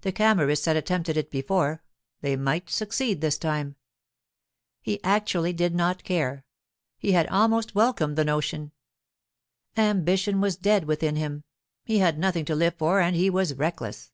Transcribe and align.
The 0.00 0.10
Camorrists 0.10 0.64
had 0.66 0.74
attempted 0.74 1.16
it 1.16 1.30
before; 1.30 1.84
they 2.22 2.34
might 2.34 2.68
succeed 2.68 3.20
this 3.20 3.38
time. 3.38 3.76
He 4.82 5.00
actually 5.04 5.52
did 5.52 5.76
not 5.76 6.02
care; 6.02 6.44
he 6.98 7.16
almost 7.16 7.72
welcomed 7.76 8.16
the 8.18 8.24
notion. 8.24 8.72
Ambition 9.76 10.40
was 10.40 10.56
dead 10.56 10.86
within 10.86 11.14
him; 11.14 11.44
he 11.84 11.98
had 12.00 12.18
nothing 12.18 12.44
to 12.46 12.56
live 12.56 12.74
for 12.74 12.98
and 12.98 13.14
he 13.14 13.30
was 13.30 13.54
reckless. 13.54 14.10